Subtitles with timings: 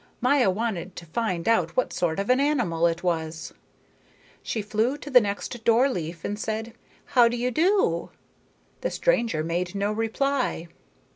[0.19, 3.53] Maya wanted to find out what sort of an animal it was.
[4.41, 6.73] She flew to the next door leaf and said
[7.05, 8.09] how do you do.
[8.81, 10.69] The stranger made no reply.